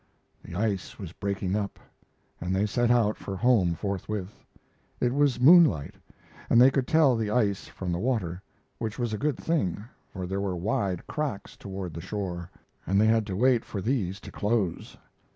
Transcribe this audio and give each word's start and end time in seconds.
The 0.43 0.55
ice 0.55 0.97
was 0.97 1.13
breaking 1.13 1.55
up, 1.55 1.77
and 2.39 2.55
they 2.55 2.65
set 2.65 2.89
out 2.89 3.17
for 3.17 3.35
home 3.35 3.75
forthwith. 3.75 4.43
It 4.99 5.13
was 5.13 5.39
moonlight, 5.39 5.93
and 6.49 6.59
they 6.59 6.71
could 6.71 6.87
tell 6.87 7.15
the 7.15 7.29
ice 7.29 7.67
from 7.67 7.91
the 7.91 7.99
water, 7.99 8.41
which 8.79 8.97
was 8.97 9.13
a 9.13 9.19
good 9.19 9.37
thing, 9.37 9.83
for 10.11 10.25
there 10.25 10.41
were 10.41 10.55
wide 10.55 11.05
cracks 11.05 11.55
toward 11.55 11.93
the 11.93 12.01
shore, 12.01 12.49
and 12.87 12.99
they 12.99 13.05
had 13.05 13.27
to 13.27 13.35
wait 13.35 13.63
for 13.63 13.79
these 13.79 14.19
to 14.21 14.31
close. 14.31 14.97